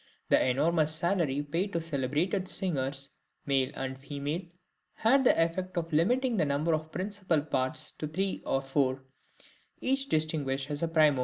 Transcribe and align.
The 0.29 0.49
enormous 0.49 0.95
salary 0.95 1.43
paid 1.43 1.73
to 1.73 1.79
celebrated 1.79 2.47
singers, 2.47 3.09
male 3.45 3.69
and 3.75 3.99
female, 3.99 4.41
had 4.95 5.23
the 5.23 5.39
effect 5.39 5.77
of 5.77 5.93
limiting 5.93 6.37
the 6.37 6.45
number 6.45 6.73
of 6.73 6.91
principal 6.91 7.41
parts 7.43 7.91
to 7.99 8.07
three 8.07 8.41
or 8.43 8.63
four, 8.63 9.03
each 9.79 10.09
distinguished 10.09 10.71
as 10.71 10.83
primo. 10.91 11.19